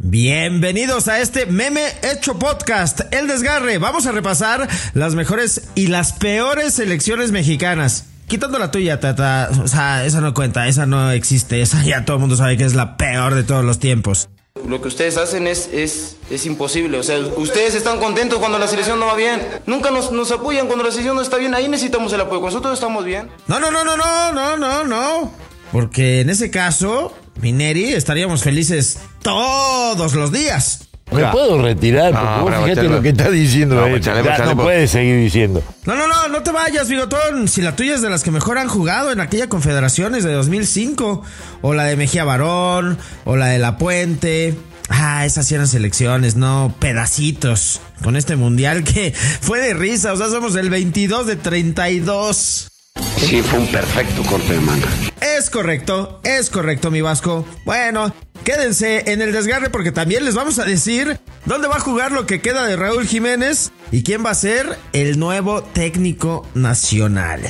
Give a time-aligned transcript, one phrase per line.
[0.00, 3.78] Bienvenidos a este meme hecho podcast, El Desgarre.
[3.78, 8.04] Vamos a repasar las mejores y las peores selecciones mexicanas.
[8.28, 9.50] Quitando la tuya, Tata.
[9.60, 11.60] O sea, esa no cuenta, esa no existe.
[11.62, 14.28] Esa ya todo el mundo sabe que es la peor de todos los tiempos.
[14.68, 16.96] Lo que ustedes hacen es, es, es imposible.
[16.98, 19.42] O sea, ustedes están contentos cuando la selección no va bien.
[19.66, 21.56] Nunca nos, nos apoyan cuando la selección no está bien.
[21.56, 22.40] Ahí necesitamos el apoyo.
[22.40, 23.28] Nosotros estamos bien.
[23.48, 25.32] No, no, no, no, no, no, no, no.
[25.72, 27.12] Porque en ese caso,
[27.42, 30.80] Mineri, estaríamos felices todos los días.
[31.10, 32.12] ¿Me puedo retirar?
[32.12, 34.00] Porque No, vos bravo, fíjate chale, lo que está diciendo No, él.
[34.02, 34.64] chale, Ya chale, no pues.
[34.66, 35.62] puedes seguir diciendo.
[35.86, 37.48] No, no, no, no te vayas, Bigotón.
[37.48, 41.22] Si la tuya es de las que mejor han jugado en aquella Confederaciones de 2005,
[41.62, 44.54] o la de Mejía Barón, o la de La Puente.
[44.90, 47.80] Ah, esas sí eran selecciones, no pedacitos.
[48.04, 52.68] Con este mundial que fue de risa, o sea, somos el 22 de 32.
[53.16, 54.88] Sí, fue un perfecto corte de manga.
[55.20, 57.46] Es correcto, es correcto, mi Vasco.
[57.64, 58.12] Bueno,
[58.48, 62.24] quédense en el desgarre porque también les vamos a decir dónde va a jugar lo
[62.24, 67.42] que queda de Raúl Jiménez y quién va a ser el nuevo técnico nacional.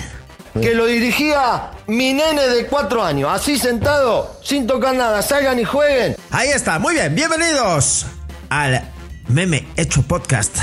[0.61, 5.65] que lo dirigía mi nene de cuatro años, así sentado, sin tocar nada, salgan y
[5.65, 6.17] jueguen.
[6.33, 8.07] Ahí está, muy bien, bienvenidos
[8.49, 8.83] al
[9.29, 10.57] meme hecho podcast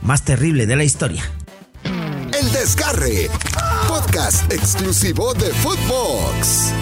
[0.00, 1.22] más terrible de la historia.
[1.84, 3.28] El Desgarre,
[3.88, 6.72] podcast exclusivo de Footbox.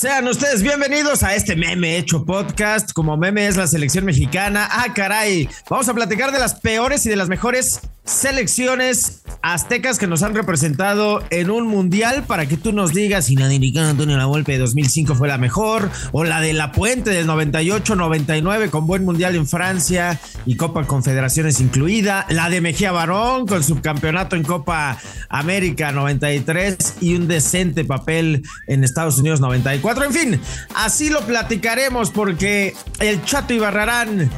[0.00, 2.92] Sean ustedes bienvenidos a este meme hecho podcast.
[2.92, 4.68] Como meme es la selección mexicana.
[4.70, 5.48] Ah, caray.
[5.68, 10.34] Vamos a platicar de las peores y de las mejores selecciones aztecas que nos han
[10.34, 14.52] representado en un mundial para que tú nos digas si la dirigida Antonio La Volpe
[14.52, 19.36] de 2005 fue la mejor o la de La Puente del 98-99 con buen mundial
[19.36, 24.98] en Francia y Copa Confederaciones incluida, la de Mejía Barón con subcampeonato en Copa
[25.28, 30.04] América 93 y un decente papel en Estados Unidos 94.
[30.04, 30.40] En fin,
[30.74, 34.30] así lo platicaremos porque el Chato Ibarrarán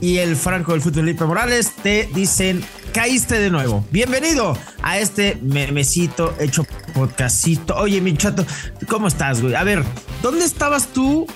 [0.00, 3.84] y el Franco del Fútbol Morales te dicen caíste de nuevo.
[3.90, 6.64] Bienvenido a este memecito hecho
[6.94, 7.76] podcastito.
[7.76, 8.46] Oye, mi chato,
[8.88, 9.54] ¿cómo estás, güey?
[9.54, 9.84] A ver,
[10.22, 11.26] ¿dónde estabas tú?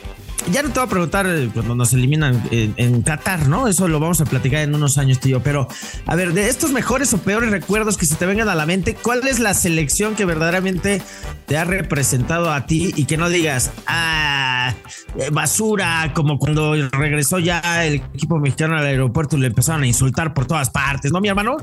[0.51, 3.69] Ya no te voy a preguntar eh, cuando nos eliminan en, Qatar, ¿no?
[3.69, 5.43] Eso lo vamos a platicar en unos años, tío.
[5.43, 5.69] Pero,
[6.07, 8.95] a ver, de estos mejores o peores recuerdos que se te vengan a la mente,
[8.95, 11.03] ¿cuál es la selección que verdaderamente
[11.47, 14.75] te ha representado a ti y que no digas, ah,
[15.19, 19.87] eh, basura, como cuando regresó ya el equipo mexicano al aeropuerto y le empezaron a
[19.87, 21.57] insultar por todas partes, ¿no, mi hermano?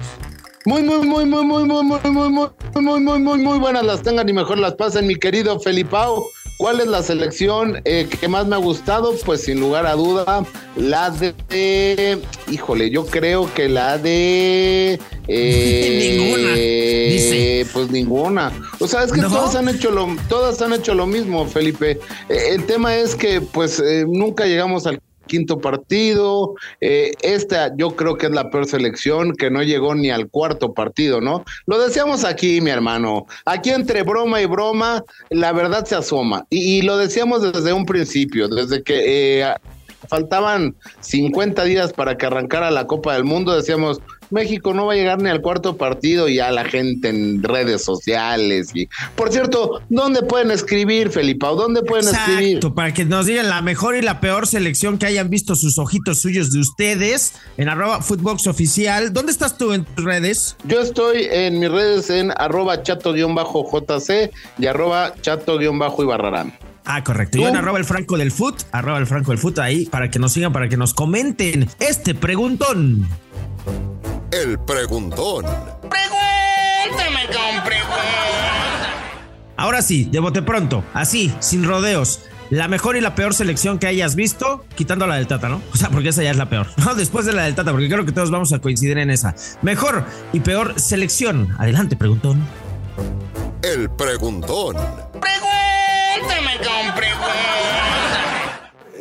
[0.68, 4.02] Muy, muy, muy, muy, muy, muy, muy, muy, muy, muy, muy, muy, muy buenas las
[4.02, 6.26] tengan y mejor las pasen, mi querido Felipao.
[6.58, 9.14] ¿Cuál es la selección eh, que más me ha gustado?
[9.26, 10.44] Pues sin lugar a duda,
[10.76, 12.20] la de.
[12.52, 15.00] Híjole, yo creo que la de.
[15.28, 17.68] eh, Ninguna, dice.
[17.72, 18.52] Pues ninguna.
[18.80, 19.30] O sea, es que ¿No?
[19.30, 22.00] todas han hecho lo, todas han hecho lo mismo, Felipe.
[22.28, 26.56] Eh, el tema es que, pues, eh, nunca llegamos al quinto partido.
[26.82, 30.74] Eh, esta yo creo que es la peor selección que no llegó ni al cuarto
[30.74, 31.44] partido, ¿no?
[31.66, 33.28] Lo decíamos aquí, mi hermano.
[33.46, 36.46] Aquí entre broma y broma, la verdad se asoma.
[36.50, 39.54] Y, lo decíamos desde un principio, desde que eh,
[40.08, 44.00] faltaban 50 días para que arrancara la Copa del Mundo, decíamos,
[44.30, 47.84] México no va a llegar ni al cuarto partido y a la gente en redes
[47.84, 48.72] sociales.
[48.74, 51.56] Y, por cierto, ¿dónde pueden escribir, Felipao?
[51.56, 52.58] ¿Dónde pueden escribir?
[52.58, 55.78] Exacto, para que nos digan la mejor y la peor selección que hayan visto sus
[55.78, 59.14] ojitos suyos de ustedes en arroba Footbox Oficial.
[59.14, 60.56] ¿Dónde estás tú en tus redes?
[60.66, 66.54] Yo estoy en mis redes en arroba chato-jc y arroba chato-ibarrarán.
[66.90, 67.38] Ah, correcto.
[67.38, 70.20] Yo en arroba el Franco del Foot, arroba el Franco del Foot ahí para que
[70.20, 73.08] nos sigan, para que nos comenten este preguntón.
[74.32, 75.46] El Preguntón.
[79.60, 82.22] Ahora sí, de bote pronto, así, sin rodeos.
[82.50, 85.62] La mejor y la peor selección que hayas visto, quitando la del Tata, ¿no?
[85.74, 86.68] O sea, porque esa ya es la peor.
[86.78, 89.36] No, después de la del Tata, porque creo que todos vamos a coincidir en esa.
[89.62, 91.56] Mejor y peor selección.
[91.60, 92.48] Adelante, preguntón.
[93.64, 94.78] El Preguntón.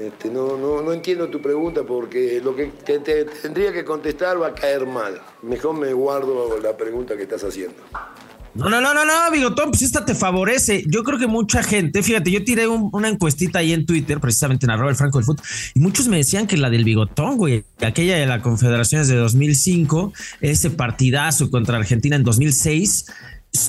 [0.07, 4.41] Este, no, no, no entiendo tu pregunta porque lo que te, te tendría que contestar
[4.41, 5.21] va a caer mal.
[5.43, 7.77] Mejor me guardo la pregunta que estás haciendo.
[8.55, 10.83] No, no, no, no, no, Bigotón, pues esta te favorece.
[10.91, 14.65] Yo creo que mucha gente, fíjate, yo tiré un- una encuestita ahí en Twitter, precisamente
[14.65, 15.45] en arroba el Franco del Fútbol,
[15.75, 20.15] y muchos me decían que la del Bigotón, güey, aquella de la Confederaciones de 2005,
[20.41, 23.05] ese partidazo contra Argentina en 2006,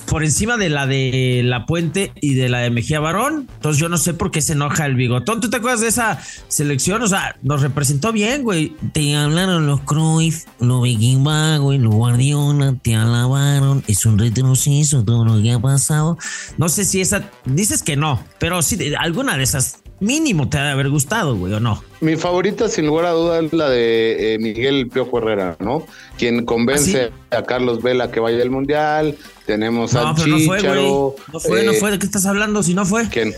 [0.07, 3.47] por encima de la de La Puente y de la de Mejía Barón.
[3.55, 5.41] Entonces yo no sé por qué se enoja el Bigotón.
[5.41, 7.01] ¿Tú te acuerdas de esa selección?
[7.01, 8.75] O sea, nos representó bien, güey.
[8.93, 13.83] Te hablaron los Cruyff, los Vikinga, güey, los Guardiola, te alabaron.
[13.87, 16.17] Es un retroceso todo lo que ha pasado.
[16.57, 17.29] No sé si esa...
[17.45, 21.59] Dices que no, pero sí, alguna de esas mínimo te debe haber gustado, güey, ¿o
[21.59, 21.83] no?
[22.01, 25.85] Mi favorita, sin lugar a dudas, es la de eh, Miguel Piojo Herrera, ¿no?
[26.17, 29.17] Quien convence ¿Ah, a Carlos Vela que vaya al Mundial.
[29.45, 30.81] Tenemos No, a pero no fue, Chicharo.
[30.81, 31.15] güey.
[31.33, 31.91] No fue, no eh, fue.
[31.91, 32.61] ¿De qué estás hablando?
[32.63, 33.07] Si no fue.
[33.09, 33.33] ¿Quién?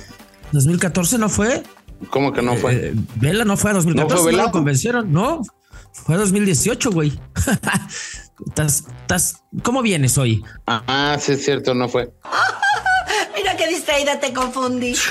[0.52, 1.64] 2014 no fue.
[2.10, 2.74] ¿Cómo que no fue?
[2.74, 4.14] Eh, Vela no fue a 2014.
[4.14, 4.44] ¿No ¿No, fue Vela?
[4.46, 5.12] lo convencieron?
[5.12, 5.42] No.
[5.92, 7.20] Fue a 2018, güey.
[8.48, 10.44] estás, estás, ¿Cómo vienes hoy?
[10.68, 12.12] Ah, sí, es cierto, no fue.
[13.36, 14.94] Mira qué distraída te confundí.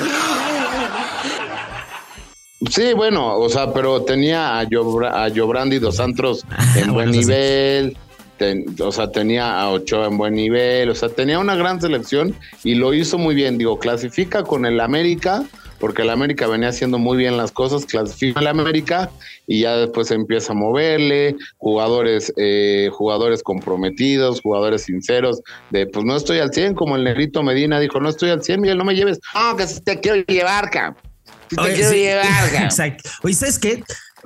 [2.71, 6.45] Sí, bueno, o sea, pero tenía a, a Yobrandi dos Antros
[6.77, 7.97] en buen nivel.
[8.37, 10.91] ten- o sea, tenía a Ochoa en buen nivel.
[10.91, 12.35] O sea, tenía una gran selección
[12.65, 13.59] y lo hizo muy bien.
[13.59, 15.45] Digo, clasifica con el América,
[15.79, 17.87] porque el América venía haciendo muy bien las cosas.
[17.87, 19.09] Clasifica el América
[19.47, 21.37] y ya después empieza a moverle.
[21.59, 25.41] Jugadores, eh, jugadores comprometidos, jugadores sinceros.
[25.71, 28.61] De pues no estoy al 100, como el Negrito Medina dijo, no estoy al 100,
[28.63, 29.21] Miguel, no me lleves.
[29.33, 31.03] No, que sí te quiero llevar, cabrón.
[31.49, 31.97] Te Oye, quiero sí.
[31.97, 32.63] llevar, cabrón.
[32.65, 33.11] Exacto.
[33.23, 33.83] Oye, ¿sabes qué?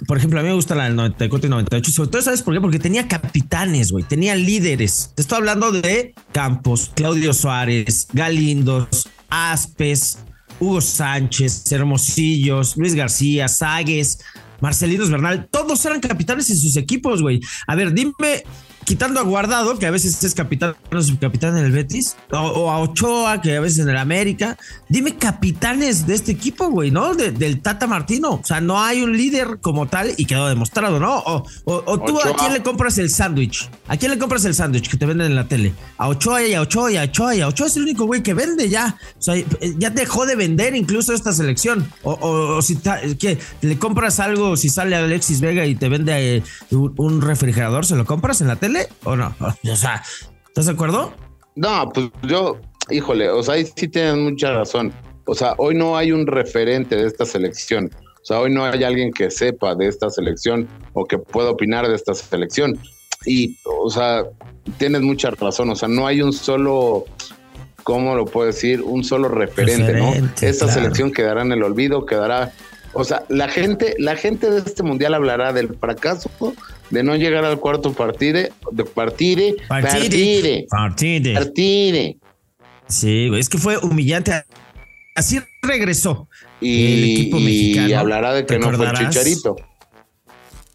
[0.07, 1.91] Por ejemplo, a mí me gusta la del 94 y 98.
[1.91, 2.61] y Sobre todo, ¿sabes por qué?
[2.61, 4.05] Porque tenía capitanes, güey.
[4.05, 5.13] Tenía líderes.
[5.15, 10.19] Te estoy hablando de Campos, Claudio Suárez, Galindos, Aspes,
[10.61, 14.21] Hugo Sánchez, Hermosillos, Luis García, Sagues,
[14.61, 15.49] Marcelinos Bernal.
[15.51, 17.41] Todos eran capitanes en sus equipos, güey.
[17.67, 18.45] A ver, dime,
[18.85, 22.71] quitando a Guardado, que a veces es capitán o subcapitán en el Betis, o, o
[22.71, 24.57] a Ochoa, que a veces en el América.
[24.89, 27.15] Dime capitanes de este equipo, güey, ¿no?
[27.15, 28.31] De- del Tata Martino.
[28.35, 31.19] O sea, no hay un líder como tal y quedó demostrado, ¿no?
[31.19, 33.69] O, o- o tú a quién le compras el sándwich.
[33.89, 35.73] ¿A quién le compras el sándwich que te venden en la tele?
[35.99, 38.23] A Ochoa y a Ochoa y a Ochoa y a Ochoa es el único güey
[38.23, 38.97] que vende ya.
[39.19, 39.35] O sea,
[39.79, 41.89] ya dejó de vender incluso esta selección.
[42.03, 43.39] O, si ta- ¿qué?
[43.63, 48.05] le compras algo, si sale Alexis Vega y te vende eh, un refrigerador, ¿se lo
[48.05, 49.35] compras en la tele o no?
[49.71, 50.03] O sea,
[50.49, 51.13] ¿estás de acuerdo?
[51.55, 52.59] No, pues yo,
[52.91, 54.93] híjole, o sea, ahí sí tienen mucha razón.
[55.27, 57.91] O sea, hoy no hay un referente de esta selección.
[58.23, 61.89] O sea, hoy no hay alguien que sepa de esta selección o que pueda opinar
[61.89, 62.79] de esta selección.
[63.27, 64.25] Y, o sea,
[64.79, 65.71] tienes mucha razón.
[65.71, 67.05] O sea, no hay un solo,
[67.83, 68.81] ¿cómo lo puedo decir?
[68.83, 70.13] Un solo referente, ¿no?
[70.13, 70.81] Esta claro.
[70.81, 72.53] selección quedará en el olvido, quedará.
[72.95, 76.31] O sea, la gente, la gente de este mundial hablará del fracaso
[76.93, 81.35] de no llegar al cuarto partido, de partire, partire, Partide.
[81.35, 82.19] partire.
[82.87, 84.45] Sí, güey, es que fue humillante.
[85.15, 86.29] Así regresó
[86.61, 87.99] el y, equipo y mexicano.
[87.99, 89.57] hablará de que no fue Chicharito.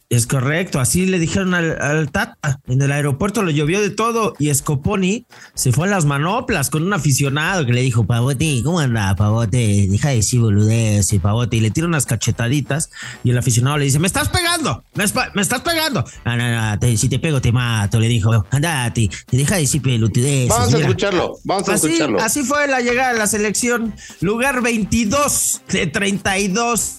[0.09, 2.61] Es correcto, así le dijeron al, al Tata.
[2.67, 6.83] En el aeropuerto lo llovió de todo y Scoponi se fue a las manoplas con
[6.83, 9.85] un aficionado que le dijo, Pavote, ¿cómo anda, Pavote?
[9.89, 11.57] Deja de decir boludez y Pavote.
[11.57, 12.89] Y le tira unas cachetaditas
[13.25, 16.05] y el aficionado le dice, me estás pegando, me, me estás pegando.
[16.23, 18.45] No, no, no, te- si te pego te mato, le dijo.
[18.49, 20.47] Andate, deja de decir pelotudez.
[20.47, 22.21] Vamos a escucharlo, vamos a Así, escucharlo.
[22.21, 23.93] así fue la llegada a la selección.
[24.21, 26.95] Lugar 22 de 32.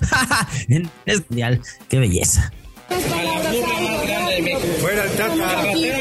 [0.68, 1.60] en este mundial.
[1.88, 2.52] Qué belleza.
[4.80, 5.34] Fuera el Tata.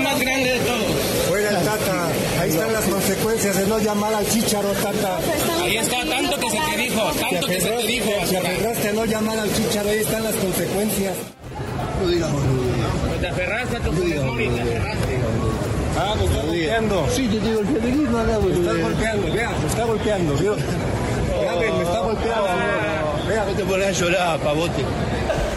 [0.04, 1.28] más grande de todos.
[1.28, 2.08] Fuera el Tata.
[2.42, 5.20] Ahí están las consecuencias de no llamar al Chicharo, Tata.
[5.64, 8.12] Ahí está, tanto que se te dijo, tanto que se te dijo.
[8.30, 11.16] Te aferraste a no llamar al Chicharo, ahí están las consecuencias.
[12.02, 12.42] No digamos,
[13.20, 15.18] Te aferraste a tu te aferraste.
[16.00, 17.08] Ah, me está golpeando.
[17.12, 18.12] Sí, te estoy golpeando.
[18.12, 20.34] No, no, me estás golpeando, vea, me está golpeando.
[20.36, 22.97] ve, me está golpeando.
[23.46, 24.84] No te pones a llorar, pavote.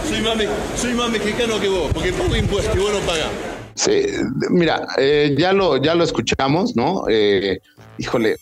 [0.09, 3.29] Soy más, me- soy más mexicano que vos, porque pago impuestos y vos no pagás.
[3.75, 4.03] Sí,
[4.51, 7.05] mira, eh, ya lo ya lo escuchamos, ¿no?
[7.09, 7.61] Eh,
[7.99, 8.37] híjole,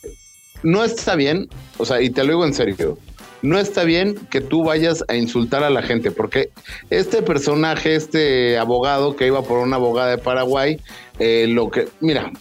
[0.63, 2.99] no está bien, o sea, y te lo digo en serio,
[3.43, 6.51] no está bien que tú vayas a insultar a la gente, porque
[6.91, 10.81] este personaje, este abogado que iba por una abogada de Paraguay,
[11.21, 12.33] eh, lo que, mira,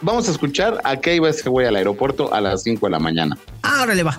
[0.00, 2.98] vamos a escuchar a qué iba ese güey al aeropuerto a las 5 de la
[2.98, 3.38] mañana.
[3.62, 4.18] Ahora le va.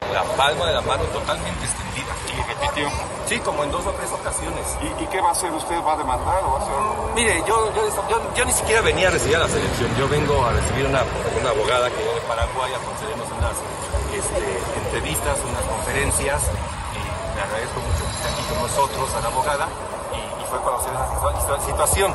[0.00, 2.12] La palma de la mano totalmente extendida.
[2.32, 2.88] ¿Y repitió?
[3.26, 4.64] Sí, como en dos o tres ocasiones.
[4.80, 5.76] ¿Y, qué va a hacer usted?
[5.84, 6.74] ¿Va a demandar o va a hacer
[7.14, 9.94] Mire, yo, yo, yo- yo ni siquiera venía a recibir a la selección.
[9.98, 11.02] Yo vengo a recibir una,
[11.40, 13.56] una abogada que viene de Paraguay a concedernos unas
[14.14, 16.42] este, entrevistas, unas conferencias.
[16.94, 19.68] Y le agradezco mucho que esté aquí con nosotros, a la abogada.
[20.14, 21.06] Y, y fue conocer esa
[21.44, 22.14] situa- situación.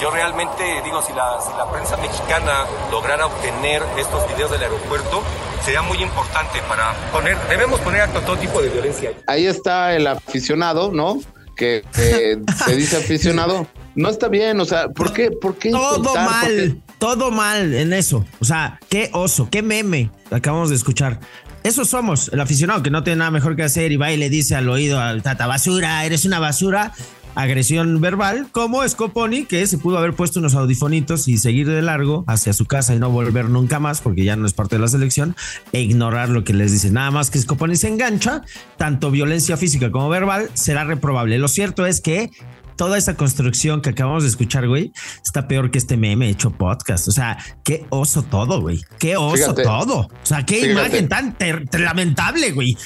[0.00, 5.22] Yo realmente digo, si la, si la prensa mexicana lograra obtener estos videos del aeropuerto,
[5.64, 9.12] sería muy importante para poner, debemos poner acto a todo tipo de violencia.
[9.26, 11.20] Ahí está el aficionado, ¿no?
[11.56, 13.66] Que eh, se dice aficionado.
[13.94, 15.30] No está bien, o sea, ¿por qué?
[15.30, 16.26] ¿Por qué Todo insultar?
[16.26, 16.56] ¿Por qué?
[16.56, 18.24] mal, todo mal en eso.
[18.40, 21.20] O sea, qué oso, qué meme acabamos de escuchar.
[21.62, 24.28] Eso somos, el aficionado que no tiene nada mejor que hacer y va y le
[24.30, 26.92] dice al oído al tata, basura, eres una basura.
[27.34, 32.24] Agresión verbal, como Scoponi, que se pudo haber puesto unos audifonitos y seguir de largo
[32.26, 34.88] hacia su casa y no volver nunca más, porque ya no es parte de la
[34.88, 35.36] selección,
[35.72, 36.90] e ignorar lo que les dice.
[36.90, 38.42] Nada más que Scoponi se engancha,
[38.76, 41.38] tanto violencia física como verbal, será reprobable.
[41.38, 42.30] Lo cierto es que
[42.76, 44.92] toda esa construcción que acabamos de escuchar, güey,
[45.24, 47.08] está peor que este meme hecho podcast.
[47.08, 48.80] O sea, qué oso todo, güey.
[48.98, 49.62] Qué oso Fíjate.
[49.62, 49.98] todo.
[50.00, 50.72] O sea, qué Fíjate.
[50.72, 51.36] imagen tan
[51.72, 52.76] lamentable, güey.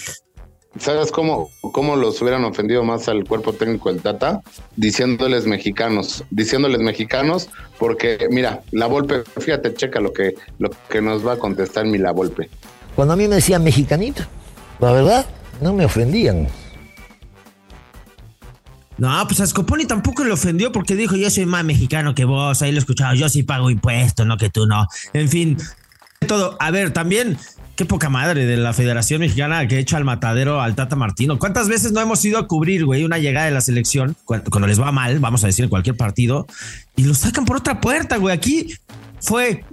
[0.78, 4.42] ¿Sabes cómo, cómo los hubieran ofendido más al cuerpo técnico del Tata?
[4.76, 11.26] Diciéndoles mexicanos, diciéndoles mexicanos, porque mira, la Volpe, fíjate, checa lo que, lo que nos
[11.26, 12.50] va a contestar mi la Volpe.
[12.95, 14.23] Cuando a mí me decían mexicanito,
[14.80, 15.26] la verdad,
[15.61, 16.49] no me ofendían.
[18.99, 22.62] No, pues a Scoponi tampoco le ofendió porque dijo yo soy más mexicano que vos,
[22.62, 24.87] ahí lo he escuchado, yo sí pago impuestos, no que tú no.
[25.12, 25.59] En fin,
[26.26, 26.56] todo.
[26.61, 27.37] A ver, también,
[27.76, 31.38] qué poca madre de la Federación Mexicana que echa al matadero al Tata Martino.
[31.38, 34.66] ¿Cuántas veces no hemos ido a cubrir, güey, una llegada de la selección cuando, cuando
[34.66, 36.47] les va mal, vamos a decir, en cualquier partido,
[36.97, 38.35] y lo sacan por otra puerta, güey?
[38.35, 38.75] Aquí
[39.21, 39.64] fue...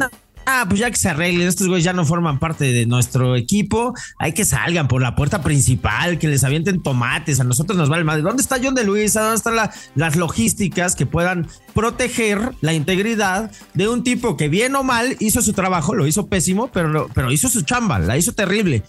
[0.46, 3.36] "No, Ah, pues ya que se arreglen, estos güeyes ya no forman parte de nuestro
[3.36, 7.90] equipo, hay que salgan por la puerta principal, que les avienten tomates, a nosotros nos
[7.90, 8.22] vale madre.
[8.22, 9.22] ¿Dónde está John de Luisa?
[9.22, 14.76] ¿Dónde están la- las logísticas que puedan proteger la integridad de un tipo que bien
[14.76, 18.34] o mal hizo su trabajo, lo hizo pésimo, pero, pero hizo su chamba, la hizo
[18.34, 18.84] terrible.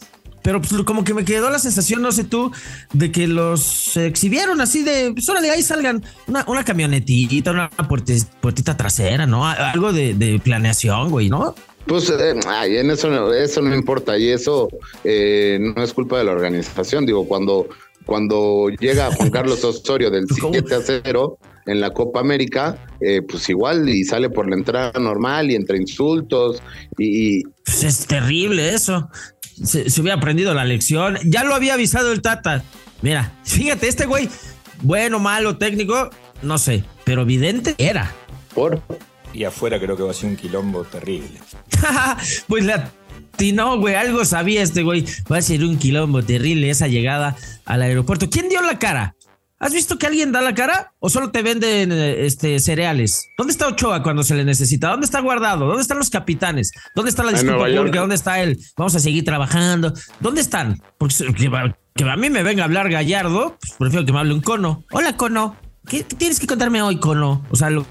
[0.44, 2.52] Pero pues, como que me quedó la sensación, no sé tú,
[2.92, 8.76] de que los exhibieron así de, pues órale, ahí salgan una, una camionetita, una puertita
[8.76, 9.46] trasera, ¿no?
[9.46, 11.54] Algo de, de planeación, güey, ¿no?
[11.86, 14.68] Pues eh, ay, en eso, no- eso no importa y eso
[15.02, 17.04] eh, no es culpa de la organización.
[17.06, 17.66] Digo, cuando,
[18.06, 23.48] cuando llega Juan Carlos Osorio del 7 a 0 en la Copa América, eh, pues
[23.48, 26.62] igual y sale por la entrada normal y entre insultos
[26.98, 29.08] y, y Pues es terrible eso.
[29.62, 31.18] Se, se hubiera aprendido la lección.
[31.24, 32.64] Ya lo había avisado el Tata.
[33.02, 34.28] Mira, fíjate, este güey,
[34.82, 36.10] bueno, malo, técnico,
[36.42, 38.12] no sé, pero vidente era.
[38.54, 38.82] por
[39.32, 41.40] Y afuera creo que va a ser un quilombo terrible.
[42.48, 42.90] pues la
[43.52, 45.04] no, güey, algo sabía este güey.
[45.30, 48.30] Va a ser un quilombo terrible esa llegada al aeropuerto.
[48.30, 49.16] ¿Quién dio la cara?
[49.60, 53.28] ¿Has visto que alguien da la cara o solo te venden este, cereales?
[53.38, 54.88] ¿Dónde está Ochoa cuando se le necesita?
[54.88, 55.66] ¿Dónde está guardado?
[55.66, 56.72] ¿Dónde están los capitanes?
[56.94, 58.00] ¿Dónde está la disculpa pública?
[58.00, 58.58] ¿Dónde está él?
[58.76, 59.92] Vamos a seguir trabajando.
[60.20, 60.82] ¿Dónde están?
[60.98, 61.14] Porque
[61.94, 64.84] que, a mí me venga a hablar Gallardo, pues prefiero que me hable un cono.
[64.90, 65.56] Hola, cono.
[65.86, 67.46] ¿Qué, qué tienes que contarme hoy, cono?
[67.50, 67.86] O sea, lo,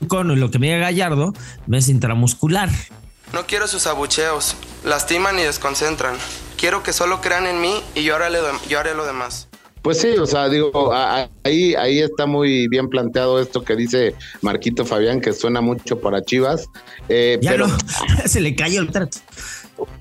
[0.00, 1.32] un cono y lo que me diga Gallardo
[1.66, 2.68] me es intramuscular.
[3.32, 4.56] No quiero sus abucheos.
[4.84, 6.16] Lastiman y desconcentran.
[6.58, 9.48] Quiero que solo crean en mí y yo haré lo, yo haré lo demás.
[9.86, 10.92] Pues sí, o sea, digo,
[11.44, 16.24] ahí, ahí está muy bien planteado esto que dice Marquito Fabián, que suena mucho para
[16.24, 16.66] Chivas.
[17.08, 17.76] Eh, Ya pero, no,
[18.26, 19.18] se le cayó el trato.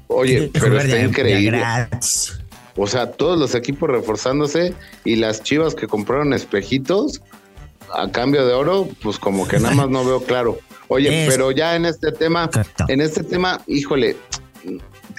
[0.08, 1.62] oye, pero está increíble.
[2.76, 4.74] O sea, todos los equipos reforzándose
[5.04, 7.22] y las Chivas que compraron espejitos
[7.94, 10.58] a cambio de oro, pues como que nada más no veo claro.
[10.88, 12.50] Oye, Es- pero ya en este tema,
[12.88, 14.18] en este tema, híjole,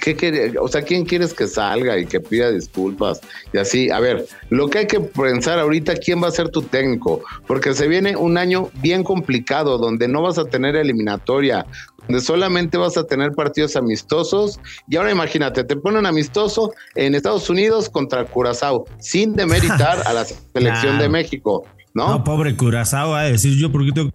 [0.01, 0.53] ¿qué quiere?
[0.59, 3.21] O sea, ¿quién quieres que salga y que pida disculpas?
[3.53, 6.61] Y así, a ver, lo que hay que pensar ahorita, ¿quién va a ser tu
[6.61, 7.21] técnico?
[7.47, 11.65] Porque se viene un año bien complicado, donde no vas a tener eliminatoria,
[12.07, 14.59] donde solamente vas a tener partidos amistosos.
[14.89, 20.25] Y ahora imagínate, te ponen amistoso en Estados Unidos contra Curazao, sin demeritar a la
[20.53, 21.03] selección Claro.
[21.03, 22.09] de México, ¿no?
[22.09, 24.11] No, pobre Curazao, a decir yo, ¿por qué tengo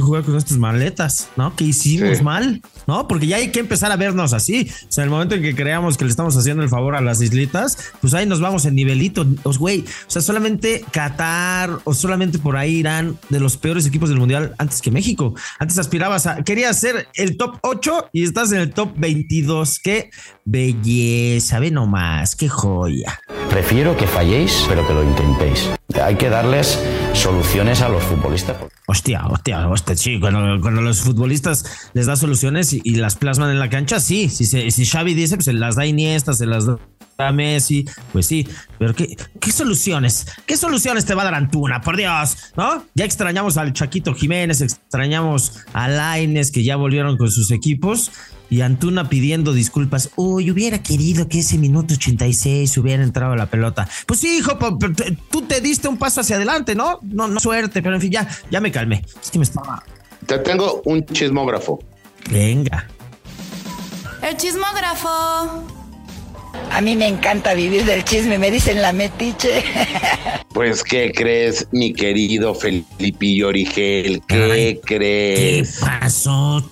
[0.00, 1.28] que jugar con estas maletas?
[1.36, 1.54] ¿No?
[1.56, 2.24] ¿Qué hicimos Sí.
[2.24, 2.60] mal?
[2.86, 3.06] ¿No?
[3.06, 4.68] Porque ya hay que empezar a vernos así.
[4.88, 7.00] O sea, en el momento en que creamos que le estamos haciendo el favor a
[7.00, 9.24] las islitas, pues ahí nos vamos en nivelito.
[9.44, 14.08] Os, güey, o sea, solamente Qatar o solamente por ahí Irán de los peores equipos
[14.08, 15.34] del mundial antes que México.
[15.58, 19.78] Antes aspirabas a, querías ser el top 8 y estás en el top 22.
[19.80, 20.10] Qué
[20.44, 23.20] belleza, ve nomás, qué joya.
[23.50, 25.68] Prefiero que falléis, pero que lo intentéis.
[26.02, 26.78] Hay que darles
[27.14, 28.56] soluciones a los futbolistas.
[28.86, 33.58] Hostia, hostia, hostia, sí, cuando, los futbolistas les da soluciones y, y las plasman en
[33.58, 36.66] la cancha, sí, si, se, si Xavi dice, pues se las da Iniesta, se las
[36.66, 36.78] da
[37.32, 40.26] Messi, pues sí, pero ¿qué, qué soluciones?
[40.46, 41.80] ¿Qué soluciones te va a dar Antuna?
[41.80, 42.84] Por Dios, ¿no?
[42.94, 48.10] Ya extrañamos al Chaquito Jiménez, extrañamos a Laines que ya volvieron con sus equipos
[48.50, 50.10] y Antuna pidiendo disculpas.
[50.16, 53.88] Uy, hubiera querido que ese minuto 86 hubiera entrado la pelota.
[54.06, 56.98] Pues sí, hijo, pero- pero te- tú te diste un paso hacia adelante, ¿no?
[57.02, 59.04] No, no suerte, pero en fin, ya, ya me calmé.
[59.22, 59.82] Es que me estaba.
[60.26, 61.78] Te tengo un chismógrafo.
[62.30, 62.86] Venga.
[64.22, 65.81] El chismógrafo.
[66.70, 69.62] A mí me encanta vivir del chisme, me dicen la metiche.
[70.52, 74.20] Pues, ¿qué crees, mi querido Felipillo Origel?
[74.28, 75.78] ¿Qué ¿Qué crees?
[75.80, 76.62] pasó,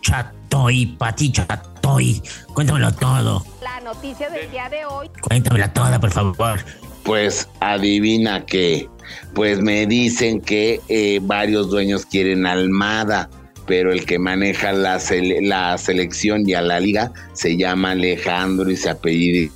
[0.00, 2.22] Chatoy, Pati Chatoy?
[2.54, 3.44] Cuéntamelo todo.
[3.62, 5.10] La noticia del día de hoy.
[5.20, 6.64] Cuéntamela toda, por favor.
[7.04, 8.88] Pues adivina qué.
[9.34, 13.28] pues me dicen que eh, varios dueños quieren Almada,
[13.66, 15.00] pero el que maneja la,
[15.42, 19.50] la selección y a la liga se llama Alejandro y se apellida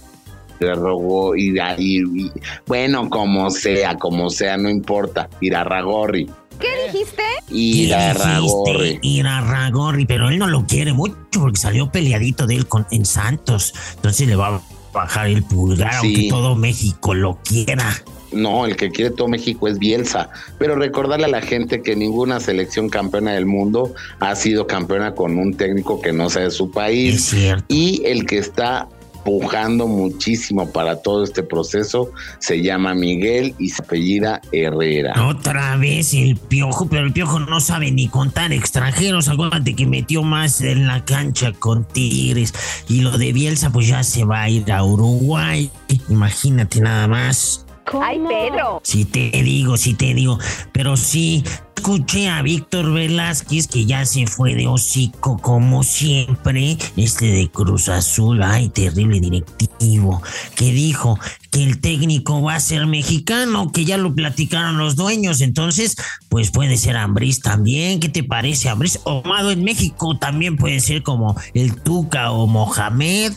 [0.61, 2.31] Rogo y, y,
[2.67, 6.29] bueno, como sea, como sea, no importa, Irarragorri.
[6.59, 7.23] ¿Qué dijiste?
[7.49, 8.99] Irarragorri.
[9.03, 13.73] Irarragorri, pero él no lo quiere mucho porque salió peleadito de él con, en Santos.
[13.97, 14.63] Entonces le va a
[14.93, 17.91] bajar el pulgar, aunque todo México lo quiera.
[18.33, 20.31] No, el que quiere todo México es Bielsa.
[20.59, 25.39] Pero recordarle a la gente que ninguna selección campeona del mundo ha sido campeona con
[25.39, 27.35] un técnico que no sea de su país.
[27.69, 28.89] Y el que está
[29.25, 32.11] pujando muchísimo para todo este proceso.
[32.39, 35.27] Se llama Miguel y se apellida Herrera.
[35.27, 39.29] Otra vez el piojo, pero el piojo no sabe ni contar extranjeros.
[39.29, 42.55] Acuérdate que metió más en la cancha con Tigres.
[42.89, 45.71] Y lo de Bielsa, pues ya se va a ir a Uruguay.
[46.09, 47.67] Imagínate nada más.
[48.01, 48.81] Ay, Pedro.
[48.85, 50.39] Si te digo, si te digo.
[50.73, 51.43] Pero sí,
[51.81, 57.89] escuché a Víctor Velázquez que ya se fue de hocico como siempre, este de Cruz
[57.89, 60.23] Azul, ay, terrible directivo,
[60.57, 61.19] que dijo
[61.51, 65.97] que el técnico va a ser mexicano, que ya lo platicaron los dueños, entonces,
[66.29, 69.01] pues puede ser Ambriz también, ¿qué te parece Ambriz?
[69.05, 73.33] Omado en México también puede ser como el Tuca o Mohamed.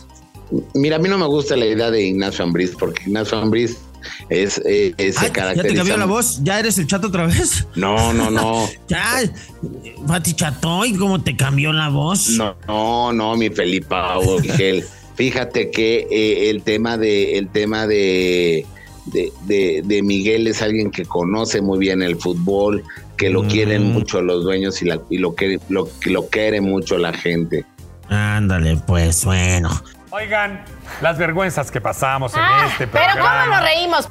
[0.74, 3.78] Mira, a mí no me gusta la idea de Ignacio Ambriz, porque Ignacio Ambriz
[4.28, 6.40] es, eh, ese ¿Ya te cambió la voz?
[6.42, 7.66] ¿Ya eres el chato otra vez?
[7.74, 8.68] No, no, no.
[8.88, 9.22] ya,
[10.06, 12.30] Fati Chatoy, ¿cómo te cambió la voz?
[12.30, 14.84] No, no, no, mi Felipa Miguel.
[15.14, 18.66] Fíjate que eh, el tema de, el tema de,
[19.06, 22.82] de, Miguel es alguien que conoce muy bien el fútbol,
[23.16, 23.92] que lo quieren mm.
[23.92, 27.64] mucho los dueños y, la, y lo, que, lo, lo quiere mucho la gente.
[28.08, 29.70] Ándale, pues bueno.
[30.10, 30.64] Oigan,
[31.00, 33.14] las vergüenzas que pasamos en ah, este programa.
[33.14, 34.08] Pero ¿cómo nos reímos?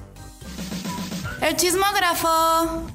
[1.42, 2.88] El chismógrafo.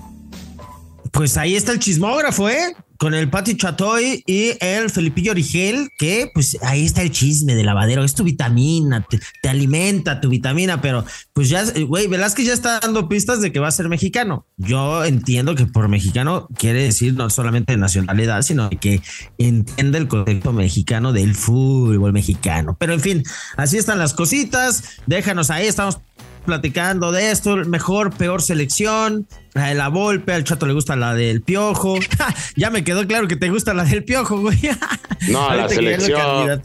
[1.12, 2.74] Pues ahí está el chismógrafo, ¿eh?
[2.98, 7.62] Con el Pati Chatoy y el Felipillo Origel, que pues ahí está el chisme de
[7.62, 12.80] lavadero, es tu vitamina, te, alimenta tu vitamina, pero pues ya, güey, Velázquez ya está
[12.80, 14.46] dando pistas de que va a ser mexicano.
[14.56, 19.00] Yo entiendo que por mexicano quiere decir no solamente nacionalidad, sino que
[19.38, 22.76] entiende el contexto mexicano del fútbol mexicano.
[22.80, 23.22] Pero en fin,
[23.56, 26.00] así están las cositas, déjanos ahí, estamos
[26.48, 31.12] platicando de esto, mejor, peor selección, la de la Volpe, al chato le gusta la
[31.12, 31.98] del Piojo.
[32.56, 34.58] ya me quedó claro que te gusta la del Piojo, güey.
[35.28, 36.62] no, la selección,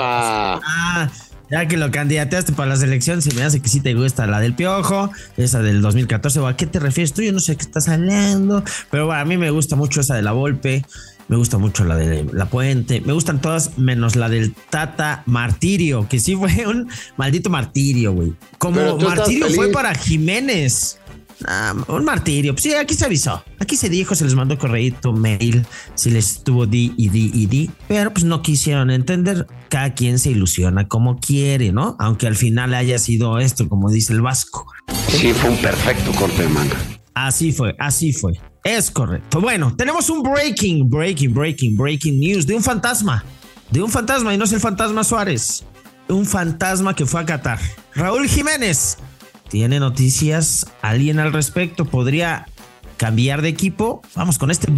[0.00, 1.10] ah,
[1.50, 4.38] ya que lo candidateaste para la selección, se me hace que sí te gusta la
[4.38, 6.46] del Piojo, esa del 2014.
[6.46, 7.22] ¿A qué te refieres tú?
[7.22, 10.22] Yo no sé qué estás hablando, pero bueno, a mí me gusta mucho esa de
[10.22, 10.84] la Volpe.
[11.28, 13.00] Me gusta mucho la de La Puente.
[13.00, 18.34] Me gustan todas menos la del Tata Martirio, que sí fue un maldito martirio, güey.
[18.58, 20.98] Como martirio fue para Jiménez.
[21.46, 22.54] Ah, un martirio.
[22.54, 23.42] Pues sí, aquí se avisó.
[23.58, 27.46] Aquí se dijo, se les mandó correíto, mail, si les estuvo di y di y
[27.46, 27.70] di.
[27.88, 29.46] Pero pues no quisieron entender.
[29.68, 31.96] Cada quien se ilusiona como quiere, ¿no?
[31.98, 34.66] Aunque al final haya sido esto, como dice el Vasco.
[35.08, 36.76] Sí, fue un perfecto corte de manga.
[37.14, 38.32] Así fue, así fue.
[38.64, 39.40] Es correcto.
[39.40, 43.24] Bueno, tenemos un breaking, breaking, breaking, breaking news de un fantasma.
[43.70, 45.64] De un fantasma y no es el fantasma Suárez.
[46.08, 47.58] Un fantasma que fue a Qatar.
[47.94, 48.98] Raúl Jiménez.
[49.48, 50.66] ¿Tiene noticias?
[50.82, 51.84] ¿Alguien al respecto?
[51.84, 52.46] ¿Podría
[52.96, 54.02] cambiar de equipo?
[54.14, 54.72] Vamos con este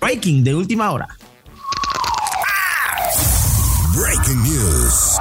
[0.00, 1.08] breaking de última hora.
[3.94, 5.18] Breaking news.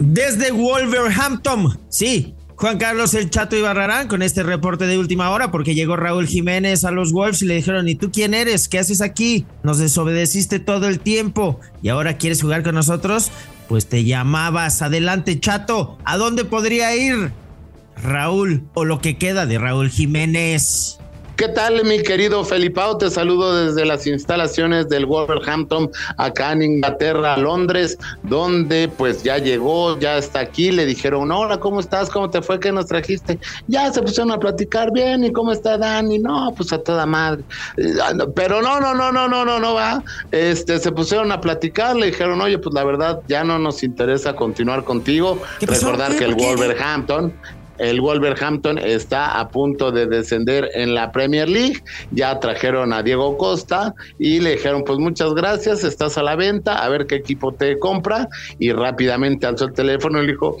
[0.00, 1.78] Desde Wolverhampton.
[1.90, 6.26] Sí, Juan Carlos El Chato Ibarrarán con este reporte de última hora porque llegó Raúl
[6.26, 8.68] Jiménez a los Wolves y le dijeron, ¿y tú quién eres?
[8.68, 9.46] ¿Qué haces aquí?
[9.62, 13.30] Nos desobedeciste todo el tiempo y ahora quieres jugar con nosotros?
[13.68, 14.82] Pues te llamabas.
[14.82, 15.98] Adelante, Chato.
[16.04, 17.30] ¿A dónde podría ir?
[18.02, 20.98] Raúl o lo que queda de Raúl Jiménez.
[21.38, 22.98] ¿Qué tal, mi querido Felipao?
[22.98, 29.96] Te saludo desde las instalaciones del Wolverhampton, acá en Inglaterra, Londres, donde pues ya llegó,
[30.00, 30.72] ya está aquí.
[30.72, 32.10] Le dijeron, hola, ¿cómo estás?
[32.10, 32.58] ¿Cómo te fue?
[32.58, 33.38] ¿Qué nos trajiste?
[33.68, 35.22] Ya se pusieron a platicar bien.
[35.22, 36.18] ¿Y cómo está Dani?
[36.18, 37.44] No, pues a toda madre.
[38.34, 40.02] Pero no, no, no, no, no, no, no va.
[40.32, 44.34] Este, se pusieron a platicar, le dijeron, oye, pues la verdad ya no nos interesa
[44.34, 45.40] continuar contigo.
[45.60, 47.32] Recordar que el Wolverhampton
[47.78, 51.82] el Wolverhampton está a punto de descender en la Premier League.
[52.10, 56.84] Ya trajeron a Diego Costa y le dijeron, pues muchas gracias, estás a la venta,
[56.84, 58.28] a ver qué equipo te compra.
[58.58, 60.56] Y rápidamente alzó el teléfono y le dijo,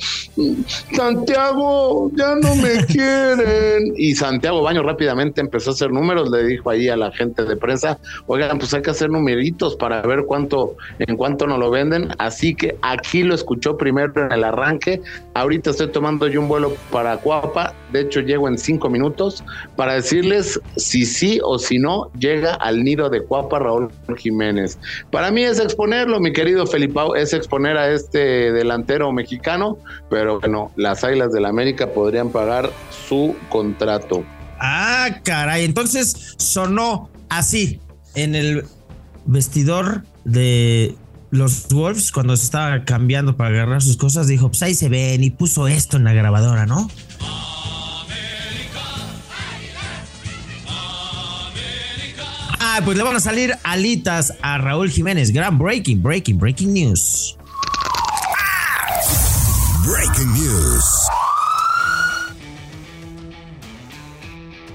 [0.94, 3.94] Santiago, ya no me quieren.
[3.96, 7.56] Y Santiago Baño rápidamente empezó a hacer números, le dijo ahí a la gente de
[7.56, 12.08] prensa, oigan, pues hay que hacer numeritos para ver cuánto, en cuánto nos lo venden.
[12.18, 15.00] Así que aquí lo escuchó primero en el arranque.
[15.34, 17.74] Ahorita estoy tomando yo un vuelo para para Cuapa.
[17.92, 19.42] De hecho, llego en cinco minutos
[19.76, 24.78] para decirles si sí o si no llega al nido de Cuapa Raúl Jiménez.
[25.10, 29.78] Para mí es exponerlo, mi querido Felipao, es exponer a este delantero mexicano,
[30.10, 34.22] pero bueno, las Águilas del América podrían pagar su contrato.
[34.60, 35.64] Ah, caray.
[35.64, 37.80] Entonces sonó así
[38.14, 38.64] en el
[39.24, 40.94] vestidor de
[41.30, 44.26] los Wolves cuando se estaba cambiando para agarrar sus cosas.
[44.26, 46.88] Dijo, pues ahí se ven y puso esto en la grabadora, ¿no?
[52.60, 55.32] Ah, pues le van a salir alitas a Raúl Jiménez.
[55.32, 57.36] Gran breaking, breaking, breaking news.
[59.84, 60.84] Breaking news.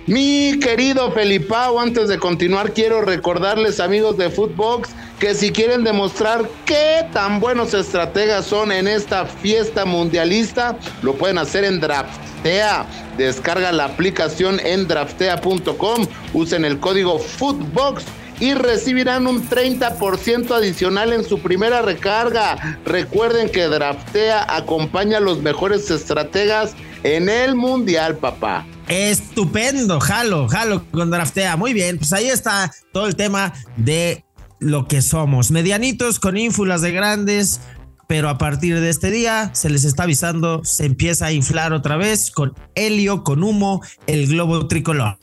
[0.05, 4.89] Mi querido Felipao, antes de continuar, quiero recordarles, amigos de Footbox,
[5.23, 11.37] que si quieren demostrar qué tan buenos estrategas son en esta fiesta mundialista, lo pueden
[11.37, 12.85] hacer en Draftea.
[13.15, 18.03] Descarga la aplicación en draftea.com, usen el código Footbox
[18.41, 22.79] y recibirán un 30% adicional en su primera recarga.
[22.83, 28.65] Recuerden que Draftea acompaña a los mejores estrategas en el Mundial, papá.
[28.89, 31.55] Estupendo, jalo, jalo con Draftea.
[31.55, 34.25] Muy bien, pues ahí está todo el tema de
[34.63, 35.51] lo que somos.
[35.51, 37.61] Medianitos con ínfulas de grandes,
[38.07, 41.97] pero a partir de este día se les está avisando, se empieza a inflar otra
[41.97, 45.17] vez con helio, con humo, el globo tricolor,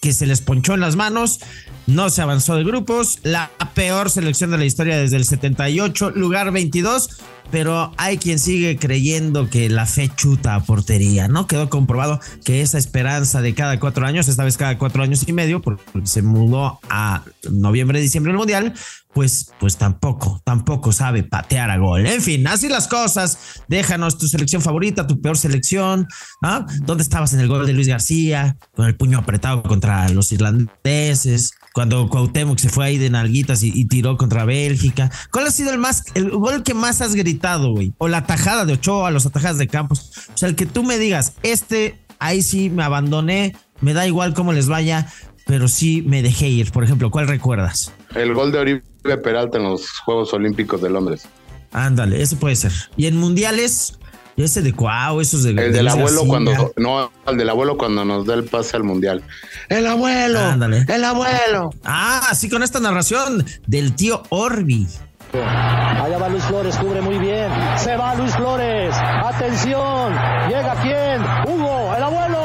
[0.00, 1.40] que se les ponchó en las manos.
[1.86, 6.52] No se avanzó de grupos, la peor selección de la historia desde el 78, lugar
[6.52, 7.08] 22,
[7.50, 11.46] pero hay quien sigue creyendo que la fe chuta a portería, ¿no?
[11.46, 15.32] Quedó comprobado que esa esperanza de cada cuatro años, esta vez cada cuatro años y
[15.32, 18.74] medio, porque se mudó a noviembre, diciembre el mundial,
[19.12, 22.06] pues, pues tampoco, tampoco sabe patear a gol.
[22.06, 23.38] En fin, así las cosas.
[23.68, 26.08] Déjanos tu selección favorita, tu peor selección.
[26.42, 26.66] ¿ah?
[26.82, 28.56] ¿Dónde estabas en el gol de Luis García?
[28.74, 31.52] Con el puño apretado contra los irlandeses.
[31.74, 35.10] Cuando Cuauhtémoc se fue ahí de nalguitas y, y tiró contra Bélgica.
[35.30, 37.92] ¿Cuál ha sido el más, el gol que más has gritado, güey?
[37.98, 40.12] O la tajada de Ochoa, los atajadas de Campos.
[40.34, 44.34] O sea, el que tú me digas, este, ahí sí me abandoné, me da igual
[44.34, 45.08] cómo les vaya,
[45.46, 46.72] pero sí me dejé ir.
[46.72, 47.92] Por ejemplo, ¿cuál recuerdas?
[48.14, 48.82] El gol de Oribe
[49.22, 51.26] Peralta en los Juegos Olímpicos de Londres.
[51.72, 52.72] Ándale, ese puede ser.
[52.96, 53.98] Y en mundiales,
[54.36, 55.50] ese de Cuau, esos de.
[55.50, 58.84] El de del abuelo cuando no, el del abuelo cuando nos da el pase al
[58.84, 59.22] mundial.
[59.68, 60.84] El abuelo, Ándale.
[60.88, 61.70] el abuelo.
[61.84, 64.86] Ah, sí, con esta narración del tío Orbi.
[65.34, 67.50] Allá va Luis Flores, cubre muy bien.
[67.76, 68.94] Se va Luis Flores.
[69.24, 70.12] Atención.
[70.48, 71.22] Llega quién?
[71.54, 72.42] Hugo, el abuelo.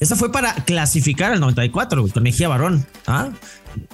[0.00, 2.86] Esa fue para clasificar al 94, güey, con Mejía Barón.
[3.06, 3.28] ¿Ah?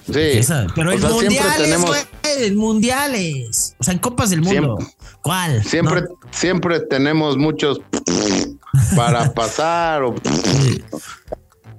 [0.06, 0.18] Sí.
[0.18, 2.00] Esa- pero O en mundiales, tenemos- güey,
[2.46, 3.76] en mundiales.
[3.78, 4.76] O sea, en Copas del Mundo.
[4.78, 4.96] Siempre.
[5.22, 5.64] ¿Cuál?
[5.64, 6.08] Siempre, No.
[6.32, 7.80] siempre tenemos muchos
[8.96, 10.02] para pasar.
[10.02, 10.14] O,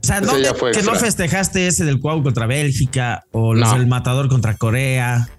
[0.04, 3.24] O sea, ¿dónde que no festejaste ese del Cuau contra Bélgica?
[3.32, 3.78] O los No.
[3.78, 5.30] del Matador contra Corea.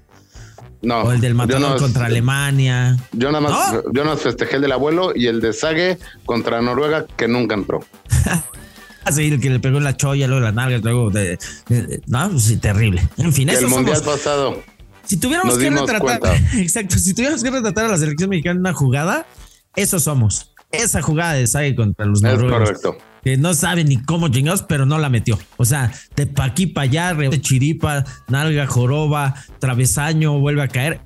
[0.83, 2.97] no, O el del Matador no- contra Alemania.
[3.13, 3.83] Yo nada más, ¿No?
[3.93, 7.81] yo más festejé el del abuelo y el de Sague contra Noruega que nunca entró.
[9.05, 11.39] Así, el que le pegó en la cholla, luego la nalga, luego de.
[11.69, 13.03] de- de- no, pues sí, terrible.
[13.19, 14.15] En fin, eso el mundial somos.
[14.19, 14.63] pasado.
[15.05, 18.73] Si tuviéramos que retratar, exacto, si tuviéramos que retratar a la selección mexicana en una
[18.73, 19.27] jugada,
[19.75, 20.53] eso somos.
[20.71, 22.59] Esa jugada de Sague contra los Es noruegos.
[22.61, 22.97] correcto.
[23.23, 25.39] Que no sabe ni cómo chingados, pero no la metió.
[25.57, 31.01] O sea, de pa' aquí para allá, rebote, chiripa, nalga, joroba, travesaño, vuelve a caer.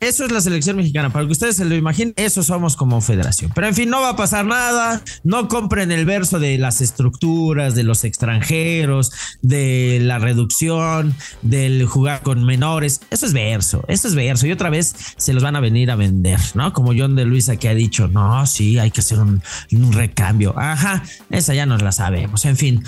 [0.00, 1.10] Eso es la selección mexicana.
[1.10, 3.50] Para que ustedes se lo imaginen, eso somos como federación.
[3.54, 5.02] Pero en fin, no va a pasar nada.
[5.24, 9.10] No compren el verso de las estructuras, de los extranjeros,
[9.42, 13.00] de la reducción, del jugar con menores.
[13.10, 14.46] Eso es verso, eso es verso.
[14.46, 16.72] Y otra vez se los van a venir a vender, ¿no?
[16.72, 20.54] Como John de Luisa que ha dicho, no, sí, hay que hacer un, un recambio.
[20.56, 22.44] Ajá, esa ya nos la sabemos.
[22.44, 22.84] En fin,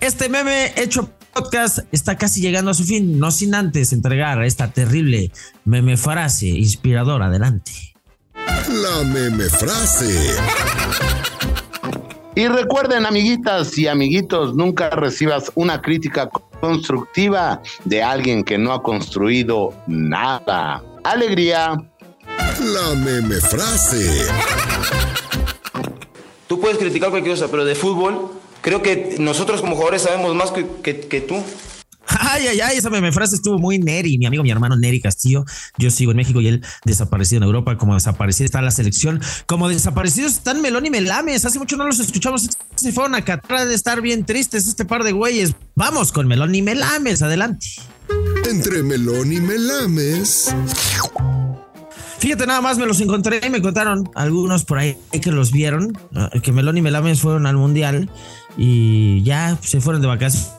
[0.00, 4.70] este meme hecho podcast está casi llegando a su fin, no sin antes entregar esta
[4.70, 5.30] terrible
[5.64, 7.26] meme frase inspiradora.
[7.26, 7.72] Adelante.
[8.44, 10.36] La meme frase.
[12.34, 18.82] Y recuerden, amiguitas y amiguitos, nunca recibas una crítica constructiva de alguien que no ha
[18.82, 20.82] construido nada.
[21.04, 21.82] Alegría.
[22.60, 24.26] La meme frase.
[26.46, 28.30] Tú puedes criticar cualquier cosa, pero de fútbol,
[28.62, 31.36] creo que nosotros como jugadores sabemos más que, que- que tú.
[32.06, 35.44] Ay, ay, ay, esa meme frase estuvo muy Neri, mi amigo, mi hermano Neri Castillo.
[35.78, 37.78] Yo sigo en México y él desaparecido en Europa.
[37.78, 41.44] Como desaparecido está la selección, como desaparecidos están Melón y Melames.
[41.44, 42.50] Hace mucho no los escuchamos.
[42.74, 45.52] Se fueron a Qatar de estar bien tristes este par de güeyes.
[45.76, 47.66] Vamos con Melón y Melames, adelante.
[48.50, 50.52] Entre melón y melames.
[52.18, 55.92] Fíjate, nada más me los encontré y me contaron algunos por ahí que los vieron,
[56.42, 58.08] que Melón y Melames fueron al Mundial
[58.56, 60.52] y ya se fueron de vacaciones,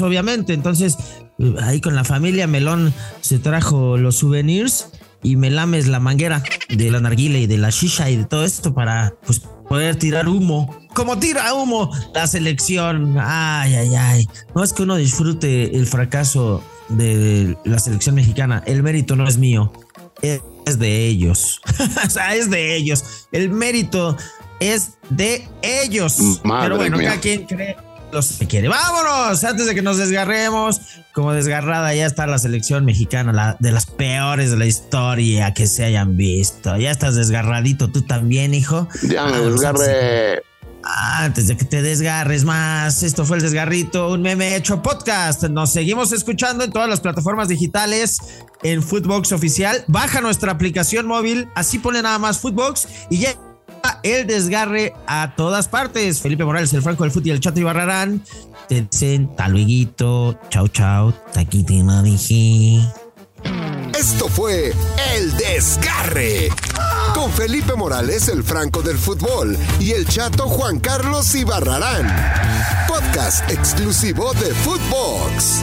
[0.00, 0.52] obviamente.
[0.52, 0.96] Entonces,
[1.38, 4.88] eh, ahí con la familia, Melón se trajo los souvenirs
[5.22, 8.74] y Melames la manguera de la narguila y de la shisha y de todo esto
[8.74, 10.78] para pues, poder tirar humo.
[10.94, 13.16] Como tira humo la selección.
[13.18, 14.28] Ay, ay, ay.
[14.54, 18.62] No es que uno disfrute el fracaso de la selección mexicana.
[18.66, 19.72] El mérito no es mío.
[20.22, 21.60] Es de ellos.
[22.06, 23.26] o sea, es de ellos.
[23.32, 24.16] El mérito
[24.72, 26.18] es de ellos.
[26.42, 27.08] Madre Pero bueno, mía.
[27.10, 27.76] cada quien cree
[28.14, 28.68] los que quiere.
[28.68, 30.80] Vámonos, antes de que nos desgarremos.
[31.12, 35.66] Como desgarrada ya está la selección mexicana, la de las peores de la historia que
[35.66, 36.76] se hayan visto.
[36.76, 38.88] Ya estás desgarradito tú también, hijo.
[39.02, 40.42] Ya me desgarré.
[40.84, 45.42] antes de que te desgarres más, esto fue el desgarrito, un meme hecho podcast.
[45.44, 48.18] Nos seguimos escuchando en todas las plataformas digitales,
[48.62, 49.84] en Footbox Oficial.
[49.88, 53.34] Baja nuestra aplicación móvil, así pone nada más Footbox y ya
[54.02, 56.20] el desgarre a todas partes.
[56.20, 58.22] Felipe Morales, el Franco del Fútbol y el Chato Ibarrarán.
[58.68, 62.80] Te dicen taluiguito, chau chau, taquiti no dije.
[63.98, 64.72] Esto fue
[65.14, 66.48] El Desgarre.
[67.14, 72.06] Con Felipe Morales, el Franco del Fútbol, y el chato Juan Carlos Ibarrarán.
[72.88, 75.62] Podcast exclusivo de Footbox.